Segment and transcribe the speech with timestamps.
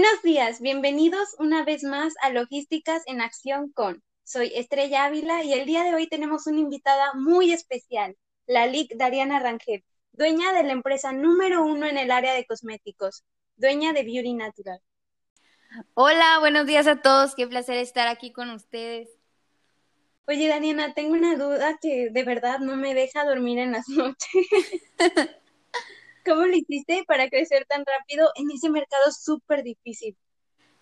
[0.00, 4.04] Buenos días, bienvenidos una vez más a Logísticas en Acción con.
[4.22, 8.94] Soy Estrella Ávila y el día de hoy tenemos una invitada muy especial, la LIC
[8.94, 9.82] Dariana Rangel,
[10.12, 13.24] dueña de la empresa número uno en el área de cosméticos,
[13.56, 14.80] dueña de Beauty Natural.
[15.94, 19.08] Hola, buenos días a todos, qué placer estar aquí con ustedes.
[20.28, 24.46] Oye, Dariana, tengo una duda que de verdad no me deja dormir en las noches.
[26.28, 30.14] ¿Cómo lo hiciste para crecer tan rápido en ese mercado súper difícil?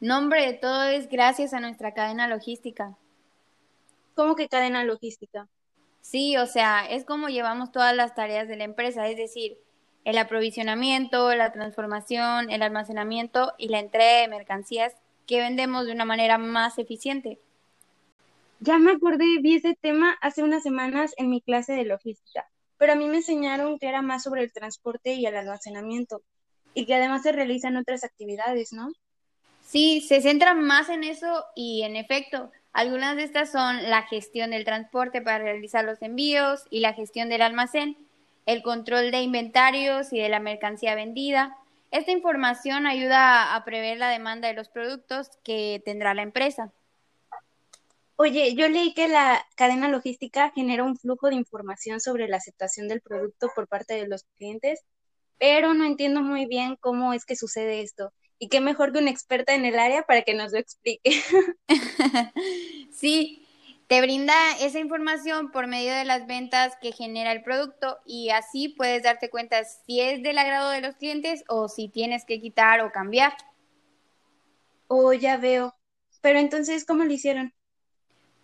[0.00, 2.98] No, hombre, todo es gracias a nuestra cadena logística.
[4.16, 5.48] ¿Cómo que cadena logística?
[6.00, 9.56] Sí, o sea, es como llevamos todas las tareas de la empresa, es decir,
[10.04, 14.94] el aprovisionamiento, la transformación, el almacenamiento y la entrega de mercancías
[15.28, 17.38] que vendemos de una manera más eficiente.
[18.58, 22.92] Ya me acordé, vi ese tema hace unas semanas en mi clase de logística pero
[22.92, 26.22] a mí me enseñaron que era más sobre el transporte y el almacenamiento
[26.74, 28.92] y que además se realizan otras actividades, ¿no?
[29.62, 34.50] Sí, se centra más en eso y en efecto, algunas de estas son la gestión
[34.50, 37.96] del transporte para realizar los envíos y la gestión del almacén,
[38.44, 41.56] el control de inventarios y de la mercancía vendida.
[41.90, 46.72] Esta información ayuda a prever la demanda de los productos que tendrá la empresa.
[48.18, 52.88] Oye, yo leí que la cadena logística genera un flujo de información sobre la aceptación
[52.88, 54.80] del producto por parte de los clientes,
[55.38, 58.12] pero no entiendo muy bien cómo es que sucede esto.
[58.38, 61.10] Y qué mejor que una experta en el área para que nos lo explique.
[62.90, 63.46] sí,
[63.86, 68.68] te brinda esa información por medio de las ventas que genera el producto y así
[68.68, 72.80] puedes darte cuenta si es del agrado de los clientes o si tienes que quitar
[72.80, 73.34] o cambiar.
[74.88, 75.74] Oh, ya veo.
[76.22, 77.55] Pero entonces, ¿cómo lo hicieron?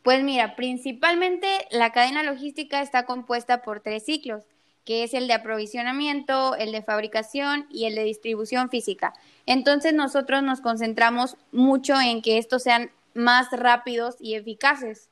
[0.03, 4.45] Pues mira, principalmente la cadena logística está compuesta por tres ciclos,
[4.85, 9.13] que es el de aprovisionamiento, el de fabricación y el de distribución física.
[9.47, 15.09] Entonces nosotros nos concentramos mucho en que estos sean más rápidos y eficaces.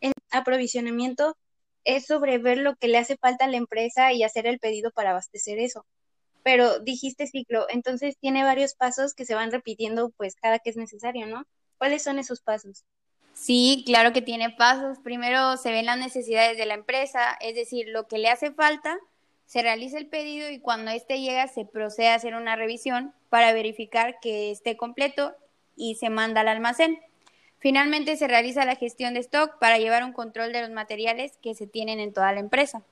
[0.00, 1.36] El aprovisionamiento
[1.84, 4.90] es sobre ver lo que le hace falta a la empresa y hacer el pedido
[4.90, 5.86] para abastecer eso.
[6.42, 10.76] Pero dijiste ciclo, entonces tiene varios pasos que se van repitiendo pues cada que es
[10.76, 11.44] necesario, ¿no?
[11.78, 12.84] ¿Cuáles son esos pasos?
[13.40, 14.98] Sí, claro que tiene pasos.
[14.98, 18.98] Primero se ven las necesidades de la empresa, es decir, lo que le hace falta,
[19.46, 23.54] se realiza el pedido y cuando éste llega se procede a hacer una revisión para
[23.54, 25.34] verificar que esté completo
[25.74, 27.00] y se manda al almacén.
[27.58, 31.54] Finalmente se realiza la gestión de stock para llevar un control de los materiales que
[31.54, 32.82] se tienen en toda la empresa.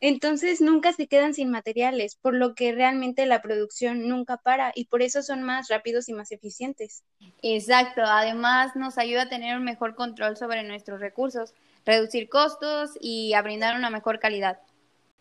[0.00, 4.86] Entonces nunca se quedan sin materiales, por lo que realmente la producción nunca para y
[4.86, 7.02] por eso son más rápidos y más eficientes.
[7.42, 11.54] Exacto, además nos ayuda a tener un mejor control sobre nuestros recursos,
[11.84, 14.58] reducir costos y a brindar una mejor calidad.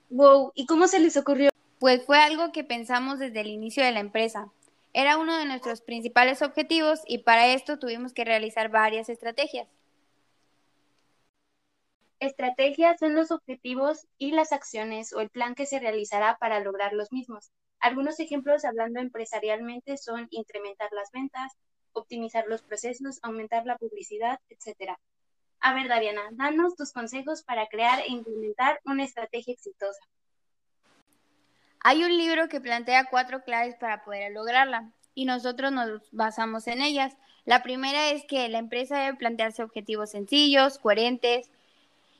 [0.09, 1.49] Wow, ¿y cómo se les ocurrió?
[1.79, 4.49] Pues fue algo que pensamos desde el inicio de la empresa.
[4.93, 9.67] Era uno de nuestros principales objetivos y para esto tuvimos que realizar varias estrategias.
[12.25, 16.91] Estrategias son los objetivos y las acciones o el plan que se realizará para lograr
[16.93, 17.51] los mismos.
[17.79, 21.51] Algunos ejemplos hablando empresarialmente son incrementar las ventas,
[21.93, 24.93] optimizar los procesos, aumentar la publicidad, etc.
[25.59, 30.01] A ver, Dariana, danos tus consejos para crear e implementar una estrategia exitosa.
[31.81, 36.81] Hay un libro que plantea cuatro claves para poder lograrla y nosotros nos basamos en
[36.81, 37.15] ellas.
[37.45, 41.51] La primera es que la empresa debe plantearse objetivos sencillos, coherentes,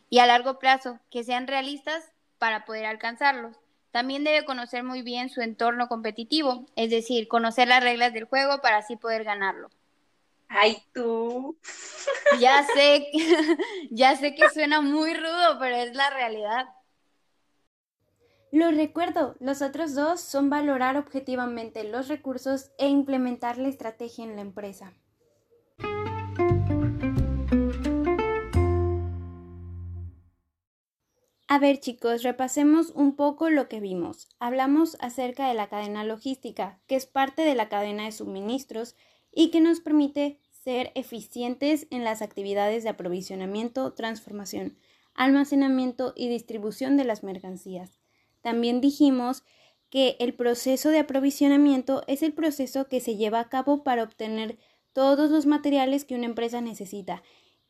[0.10, 3.58] y a largo plazo, que sean realistas para poder alcanzarlos.
[3.92, 8.60] También debe conocer muy bien su entorno competitivo, es decir, conocer las reglas del juego
[8.62, 9.70] para así poder ganarlo.
[10.48, 11.58] Ay, tú.
[12.40, 13.12] Ya sé,
[13.92, 16.66] ya sé que suena muy rudo, pero es la realidad.
[18.52, 24.36] Lo recuerdo, los otros dos son valorar objetivamente los recursos e implementar la estrategia en
[24.36, 24.94] la empresa.
[31.48, 34.30] A ver chicos, repasemos un poco lo que vimos.
[34.40, 38.96] Hablamos acerca de la cadena logística, que es parte de la cadena de suministros
[39.32, 44.80] y que nos permite ser eficientes en las actividades de aprovisionamiento, transformación,
[45.14, 48.00] almacenamiento y distribución de las mercancías.
[48.42, 49.44] También dijimos
[49.92, 54.58] que el proceso de aprovisionamiento es el proceso que se lleva a cabo para obtener
[54.94, 57.22] todos los materiales que una empresa necesita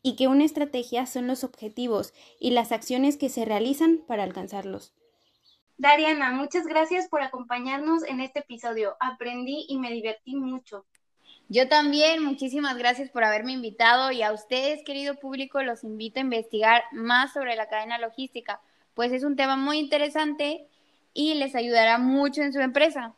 [0.06, 4.94] y que una estrategia son los objetivos y las acciones que se realizan para alcanzarlos.
[5.80, 8.98] Dariana, muchas gracias por acompañarnos en este episodio.
[9.00, 10.86] Aprendí y me divertí mucho.
[11.50, 16.24] Yo también, muchísimas gracias por haberme invitado y a ustedes, querido público, los invito a
[16.24, 18.62] investigar más sobre la cadena logística,
[18.94, 20.68] pues es un tema muy interesante
[21.16, 23.16] y les ayudará mucho en su empresa.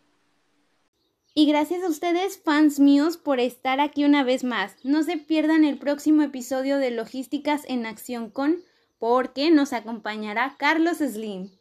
[1.39, 4.75] Y gracias a ustedes, fans míos, por estar aquí una vez más.
[4.83, 8.55] No se pierdan el próximo episodio de Logísticas en Acción con,
[8.97, 11.51] porque nos acompañará Carlos Slim.